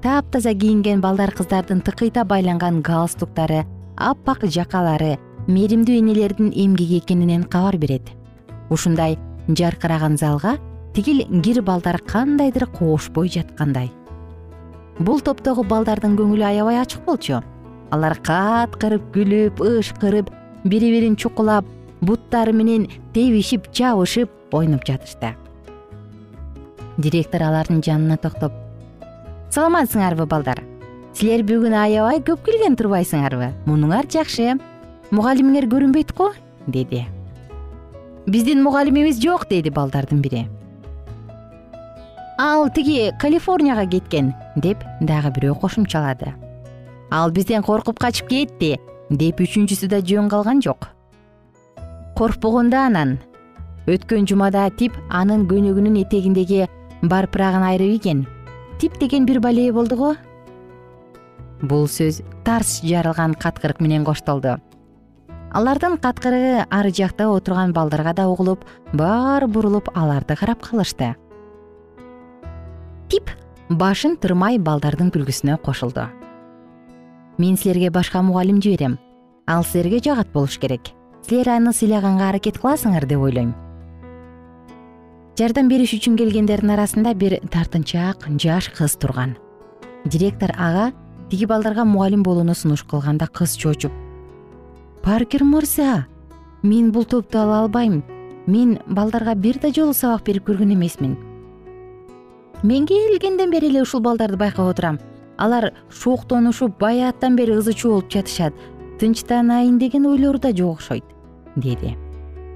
таптаза 0.02 0.52
кийинген 0.54 1.00
балдар 1.02 1.32
кыздардын 1.34 1.80
тыкыйта 1.82 2.24
байланган 2.24 2.82
галстуктары 2.82 3.64
аппак 3.96 4.44
жакалары 4.46 5.16
мээримдүү 5.46 5.98
энелердин 5.98 6.52
эмгеги 6.54 6.98
экенинен 6.98 7.44
кабар 7.44 7.76
берет. 7.76 8.10
Ушундай 8.70 9.18
жаркыраган 9.48 10.16
залга 10.16 10.56
тигил 10.94 11.24
кир 11.42 11.62
балдар 11.62 11.98
кандайдыр 11.98 12.66
коошпой 12.66 13.28
жаткандай 13.28 13.90
бул 14.98 15.20
топтогу 15.20 15.64
балдардын 15.68 16.16
көңүлү 16.16 16.44
аябай 16.46 16.80
ачык 16.80 17.04
болчу. 17.04 17.40
Алар 17.92 18.16
каткырып 18.24 19.10
күлүп 19.14 19.60
ышкырып 19.62 20.30
бири 20.64 20.90
бирин 20.94 21.16
чукулап 21.16 21.66
буттары 22.00 22.52
менен 22.52 22.86
тебишип 23.14 23.68
жабышып 23.72 24.30
ойноп 24.56 24.86
жатышты. 24.88 25.34
Директор 26.96 27.44
алардын 27.48 27.82
жанына 27.84 28.16
токтоп 28.16 28.52
саламатсыңарбы 29.52 30.26
балдар. 30.26 30.62
Силер 31.16 31.44
бүгүн 31.48 31.76
аябай 31.76 32.20
көп 32.24 32.44
келген 32.48 32.76
турбайсыңарбы 32.76 33.52
мунуңар 33.68 34.08
жакшы. 34.10 34.56
Мугалимиңер 35.10 35.68
көрүнбөйт 35.70 36.12
го 36.16 36.32
деди. 36.66 37.06
Биздин 38.26 38.62
мугалимибиз 38.64 39.20
жок 39.22 39.46
деди 39.48 39.70
балдардын 39.70 40.20
бири 40.20 40.48
ал 42.38 42.68
тиги 42.68 43.12
калифорнияга 43.18 43.86
кеткен 43.88 44.34
деп 44.56 44.82
дагы 45.00 45.30
бирөө 45.32 45.56
кошумчалады. 45.60 46.34
Ал 47.10 47.30
бизден 47.30 47.62
коркуп 47.62 47.98
качып 47.98 48.28
кетти 48.28 48.76
деп 49.10 49.40
үчүнчүсү 49.40 49.88
да 49.88 50.02
жөн 50.04 50.28
калган 50.28 50.60
жок. 50.60 50.90
Коркпогон 52.16 52.70
да 52.70 52.86
анан. 52.86 53.18
Өткөн 53.86 54.28
жумада 54.28 54.68
тип 54.70 54.92
анын 55.08 55.46
көнөгүнүн 55.48 56.02
этегиндеги 56.04 56.66
барпырагын 57.02 57.64
айрып 57.72 57.96
ийген 57.96 58.26
тип 58.80 58.98
деген 59.00 59.24
бир 59.24 59.40
бале 59.40 59.72
болду 59.72 59.96
го. 59.96 60.14
Бул 61.62 61.86
сөз 61.88 62.20
тарс 62.44 62.82
жарылган 62.84 63.34
каткырык 63.34 63.80
менен 63.80 64.04
коштолду. 64.04 64.58
Алардын 65.52 65.96
каткырыгы 65.96 66.66
ары 66.68 66.90
жакта 66.92 67.30
отурган 67.32 67.72
балдарга 67.72 68.12
да 68.12 68.28
угулуп 68.28 68.66
баары 68.92 69.46
бурулуп 69.46 69.88
аларды 69.94 70.36
карап 70.36 70.60
калышты 70.60 71.14
тип 73.08 73.30
башын 73.70 74.16
тырмай 74.20 74.58
балдардын 74.58 75.10
күлгүсүнө 75.14 75.58
кошулду. 75.62 76.06
Мен 77.38 77.56
силерге 77.56 77.90
башка 77.90 78.22
мугалим 78.22 78.62
жиберем. 78.62 78.98
Ал 79.46 79.64
силерге 79.64 80.00
жагат 80.04 80.32
болуш 80.32 80.58
керек. 80.58 80.92
Силер 81.22 81.48
аны 81.56 81.72
сыйлаганга 81.72 82.30
аракет 82.30 82.58
кыласыңар 82.58 83.06
деп 83.06 83.20
ойлойм. 83.20 83.54
Жардам 85.36 85.68
бериш 85.68 85.92
үчүн 85.98 86.16
келгендердин 86.16 86.72
арасында 86.72 87.12
бир 87.14 87.40
тартынчаак 87.52 88.24
жаш 88.40 88.70
кыз 88.72 88.96
турган. 88.96 89.36
Директор 90.04 90.54
ага 90.56 90.92
тиги 91.30 91.44
балдарга 91.44 91.84
мугалим 91.84 92.22
болууну 92.22 92.54
сунуш 92.54 92.84
кылганда 92.84 93.26
кыз 93.26 93.56
чочуп 93.56 93.92
паркер 95.02 95.44
мырза 95.44 96.06
мен 96.62 96.90
бул 96.90 97.04
топту 97.04 97.38
ала 97.38 97.60
албайм. 97.60 98.02
Мен 98.46 98.78
балдарга 98.86 99.34
бир 99.34 99.58
да 99.58 99.72
жолу 99.72 99.92
сабак 99.92 100.24
берип 100.24 100.48
көргөн 100.48 100.72
эмесмин 100.74 101.16
мен 102.62 102.86
келгенден 102.86 103.50
бери 103.50 103.68
эле 103.68 103.82
ушул 103.82 104.00
балдарды 104.00 104.36
байкап 104.36 104.70
отурам. 104.70 104.98
Алар 105.38 105.72
шооктонушуп 105.90 106.78
баяаттан 106.78 107.36
бери 107.36 107.56
ызы 107.56 107.72
чуу 107.72 107.92
болуп 107.92 108.10
жатышат. 108.12 108.54
Тынчтанайын 109.00 109.78
деген 109.78 110.06
ойлору 110.06 110.38
да 110.38 110.56
жок 110.56 110.78
окшойт 110.78 111.04
деди. 111.56 111.96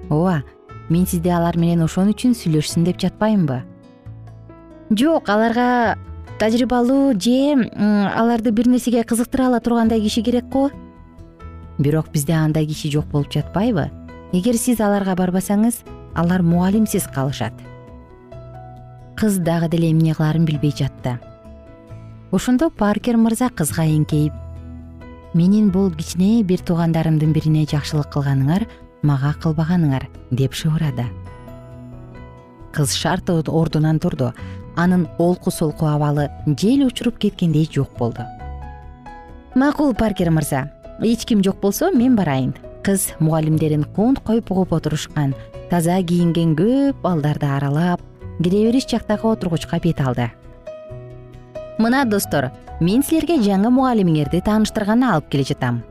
Ооба 0.08 0.42
мен 0.88 1.06
сизди 1.06 1.28
алар 1.28 1.56
менен 1.56 1.84
ошон 1.84 2.10
үчүн 2.10 2.32
сүйлөшсүн 2.34 2.84
деп 2.84 2.98
жатпаймынбы? 2.98 3.62
Жок 4.90 5.28
аларга 5.28 5.98
тажрыйбалуу 6.40 7.12
же 7.20 7.68
аларды 8.16 8.50
бир 8.50 8.68
нерсеге 8.68 9.04
кызыктыра 9.04 9.46
ала 9.46 9.60
тургандай 9.60 10.00
киши 10.00 10.22
керек 10.22 10.48
го 10.48 10.70
бирок 11.78 12.10
бизде 12.10 12.32
андай 12.32 12.66
киши 12.66 12.90
жок 12.90 13.04
болуп 13.06 13.30
жатпайбы. 13.32 13.90
Эгер 14.32 14.56
сиз 14.56 14.80
аларга 14.80 15.14
барбасаңыз 15.14 15.84
алар 16.14 16.42
мугалимсиз 16.42 17.06
калышат 17.14 17.52
кыз 19.20 19.38
дагы 19.38 19.68
деле 19.68 19.90
эмне 19.92 20.14
кылаарын 20.14 20.46
билбей 20.46 20.72
жатты. 20.72 21.18
Ошондо 22.32 22.70
паркер 22.70 23.16
мырза 23.16 23.50
кызга 23.50 23.84
эңкейип 23.84 24.32
менин 25.34 25.70
бул 25.70 25.90
кичине 25.92 26.42
бир 26.42 26.62
туугандарымдын 26.64 27.32
бирине 27.32 27.66
жакшылык 27.70 28.08
кылганыңар 28.14 28.64
мага 29.02 29.34
кылбаганыңар 29.42 30.08
деп 30.30 30.54
шыбырады 30.54 31.04
кыз 32.72 32.94
шарт 32.94 33.30
ордунан 33.30 33.98
турду. 33.98 34.32
Анын 34.76 35.08
олку 35.18 35.50
солку 35.50 35.86
абалы 35.86 36.30
жел 36.46 36.86
учуруп 36.86 37.18
кеткендей 37.18 37.68
жок 37.70 37.90
болду. 37.98 38.22
Макул 39.54 39.94
паркер 39.94 40.30
мырза 40.30 40.70
эч 41.02 41.24
ким 41.26 41.42
жок 41.42 41.60
болсо 41.60 41.90
мен 41.90 42.16
барайын. 42.16 42.54
Кыз 42.82 43.12
мугалимдерин 43.18 43.84
кунт 43.84 44.20
коюп 44.20 44.50
угуп 44.50 44.72
отурушкан 44.72 45.34
таза 45.70 46.02
кийинген 46.02 46.54
көп 46.56 47.02
балдарды 47.02 47.46
аралап 47.46 48.00
кире 48.42 48.64
бериш 48.66 48.88
жактагы 48.88 49.28
отургучка 49.28 49.78
бет 49.82 50.00
алды. 50.00 50.30
Мына 51.78 52.04
достор 52.04 52.50
мен 52.80 53.02
силерге 53.02 53.38
жаңы 53.44 53.70
мугалимиңерди 53.70 54.42
тааныштырганы 54.44 55.12
алып 55.12 55.30
келе 55.30 55.44
жатам. 55.44 55.82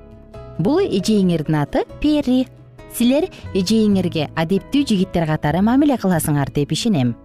Бул 0.60 0.82
эжейиңердин 0.82 1.62
аты 1.62 1.86
перри. 2.02 2.48
Силер 2.94 3.30
эжейиңерге 3.54 4.30
адептүү 4.36 4.86
жигиттер 4.92 5.28
катары 5.30 5.62
мамиле 5.62 5.98
кыласыңар 6.02 6.50
деп 6.54 6.72
ишенем 6.74 7.16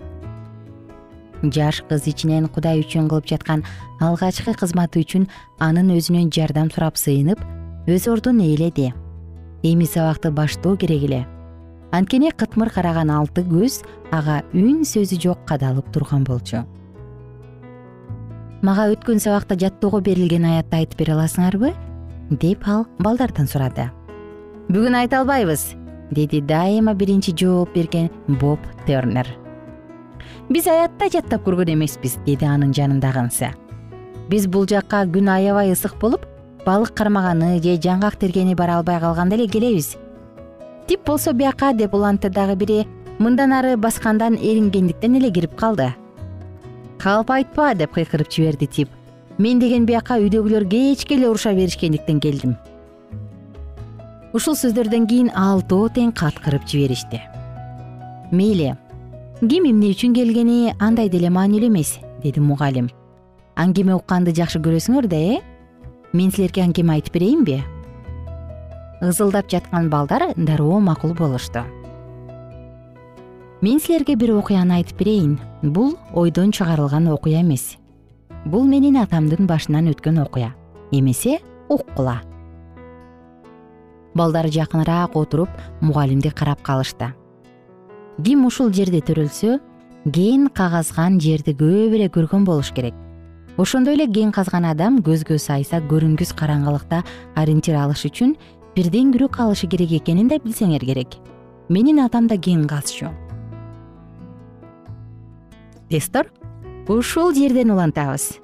жаш 1.53 1.83
кыз 1.89 2.07
ичинен 2.09 2.49
кудай 2.49 2.81
үчүн 2.81 3.09
кылып 3.09 3.27
жаткан 3.29 3.65
алгачкы 4.01 4.55
кызматы 4.57 5.03
үчүн 5.05 5.27
анын 5.61 5.93
өзүнөн 5.97 6.31
жардам 6.33 6.71
сурап 6.73 6.97
сыйынып 7.01 7.41
өз 7.91 8.09
ордун 8.13 8.41
ээледи 8.41 8.93
эми 9.63 9.85
сабакты 9.85 10.31
баштоо 10.31 10.77
керек 10.77 11.05
эле 11.09 11.21
анткени 11.94 12.30
кытмыр 12.35 12.70
караган 12.74 13.11
алты 13.14 13.44
көз 13.46 13.83
ага 14.12 14.42
үн 14.52 14.83
сөзү 14.88 15.20
жок 15.22 15.44
кадалып 15.48 15.90
турган 15.94 16.24
болчу. 16.26 16.64
Мага 18.62 18.88
өткөн 18.92 19.20
сабакта 19.20 19.57
жаттоого 19.61 20.00
берилген 20.00 20.44
аятты 20.48 20.83
айтып 20.83 20.98
бере 20.98 21.14
аласыңарбы? 21.14 21.72
Деп 22.30 22.68
ал 22.68 22.87
балдардан 22.98 23.46
сурады. 23.46 23.90
Бүгүн 24.68 24.96
айта 25.02 25.20
албайбыз 25.20 25.74
деди 26.11 26.40
дайыма 26.40 26.94
биринчи 26.94 27.35
жооп 27.37 27.74
берген 27.74 28.11
боб 28.40 28.59
тернер. 28.87 29.28
Биз 30.48 30.66
аятта 30.66 31.11
жаттап 31.12 31.44
көргөн 31.44 31.74
эмеспиз 31.74 32.16
деди 32.24 32.48
анын 32.48 32.72
жанындагынсы 32.72 33.52
биз 34.30 34.46
бул 34.48 34.66
жакка 34.68 35.02
күн 35.04 35.28
аябай 35.28 35.72
ысык 35.74 35.98
болуп 36.00 36.24
балык 36.64 36.94
кармаганы 36.96 37.59
же 37.62 37.76
жаңгак 37.76 38.16
тергени 38.20 38.54
бара 38.54 38.78
албай 38.78 39.00
калганда 39.00 39.37
эле 39.37 39.48
келебиз 39.48 39.96
тип 40.88 41.07
болсо 41.07 41.33
бияка 41.33 41.73
деп 41.73 41.94
улантты 41.94 42.31
дагы 42.31 42.57
бири. 42.57 42.87
Мындан 43.18 43.53
ары 43.53 43.77
баскандан 43.77 44.35
эрингендиктен 44.35 45.16
эле 45.16 45.31
кирип 45.31 45.55
калды. 45.57 45.94
Калп 46.99 47.31
айтпа 47.31 47.75
деп 47.75 47.94
кыйкырып 47.94 48.31
жиберди 48.31 48.66
тип. 48.66 48.88
Мен 49.38 49.59
деген 49.59 49.87
бияка 49.87 50.18
үйдөгүлөр 50.18 50.68
кечке 50.68 51.16
эле 51.16 51.29
уруша 51.29 51.55
беришкендиктен 51.55 52.20
келдим 52.20 52.57
ушул 54.35 54.57
сөздөрдөн 54.59 55.07
кийин 55.07 55.29
алтоо 55.38 55.87
тең 55.94 56.11
каткырып 56.18 56.66
жиберишти. 56.66 57.20
Мейли 58.35 58.73
ким 59.40 59.68
эмне 59.68 59.92
үчүн 59.94 60.14
келгени 60.16 60.75
андай 60.83 61.09
деле 61.09 61.31
маанилүү 61.31 61.70
эмес 61.70 61.99
деди 62.23 62.42
мугалим. 62.42 62.88
Аңгеме 63.55 63.94
укканды 63.94 64.35
жакшы 64.35 64.59
көрөсүңөр 64.59 65.07
да 65.07 65.20
э? 65.20 65.38
Мен 66.12 66.33
силерге 66.35 66.64
аңгеме 66.64 66.97
айтып 66.97 67.14
берейинби 67.14 67.61
ызылдап 69.09 69.51
жаткан 69.51 69.90
балдар 69.90 70.33
дароо 70.37 70.81
макул 70.81 71.14
болушту. 71.14 71.64
Мен 73.61 73.81
силерге 73.81 74.17
бир 74.17 74.35
окуяны 74.37 74.81
айтып 74.81 74.99
берейин. 74.99 75.38
Бул 75.62 75.97
ойдон 76.12 76.53
чыгарылган 76.53 77.09
окуя 77.09 77.40
эмес. 77.40 77.77
Бул 78.45 78.64
менин 78.64 78.97
атамдын 78.97 79.47
башынан 79.47 79.88
өткөн 79.95 80.23
окуя. 80.23 80.55
Эмесе 80.93 81.40
уккула 81.69 82.21
балдар 84.14 84.49
жакыныраак 84.49 85.17
отуруп 85.17 85.49
мугалимди 85.81 86.31
карап 86.31 86.62
калышты. 86.62 87.12
Ким 88.23 88.47
ушул 88.47 88.73
жерде 88.73 89.01
төрөлсө 89.01 89.59
кен 90.12 90.49
кагазган 90.49 91.19
жерди 91.21 91.55
эле 91.59 92.09
көргөн 92.09 92.45
болуш 92.45 92.73
керек. 92.73 92.95
Ошондой 93.57 93.95
эле 93.95 94.07
кен 94.07 94.33
казган 94.33 94.64
адам 94.64 94.99
көзгө 94.99 95.38
сайса 95.38 95.81
көрүнгүс 95.81 96.35
караңгылыкта 96.35 97.05
ориентир 97.35 97.77
алыш 97.77 98.05
үчүн 98.07 98.37
бирден 98.77 99.13
күрөк 99.15 99.41
алышы 99.41 99.67
керек 99.67 99.93
экенин 100.01 100.29
да 100.29 100.39
билсеңер 100.43 100.85
керек. 100.85 101.19
Менин 101.69 102.01
атам 102.01 102.27
да 102.27 102.37
кен 102.37 102.67
казчу 102.69 103.11
тестор 105.95 106.27
ушул 106.89 107.33
жерден 107.35 107.71
улантабыз. 107.71 108.41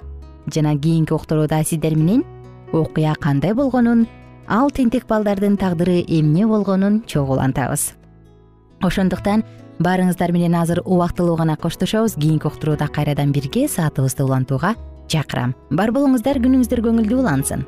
Жана 0.53 0.77
кийинки 0.77 1.13
уктурууда 1.13 1.63
сиздер 1.63 1.95
менен 1.95 2.23
окуя 2.71 3.13
кандай 3.19 3.53
болгонун 3.53 4.07
ал 4.47 4.71
тентек 4.71 5.05
балдардын 5.07 5.57
тагдыры 5.57 6.01
эмне 6.07 6.47
болгонун 6.47 7.03
чогуу 7.05 7.35
улантабыз. 7.35 7.93
Ошондуктан 8.81 9.43
баарыңыздар 9.79 10.31
менен 10.31 10.55
азыр 10.55 10.81
убактылуу 10.85 11.35
гана 11.35 11.57
коштошобуз 11.57 12.15
кийинки 12.15 12.47
уктурууда 12.47 12.87
кайрадан 12.87 13.31
бирге 13.31 13.67
саатыбызды 13.67 14.23
улантууга 14.23 14.75
чакырам. 15.07 15.53
Бар 15.69 15.91
болуңуздар 15.91 16.39
күнүңүздөр 16.39 16.85
көңүлдүү 16.87 17.19
улансын 17.19 17.67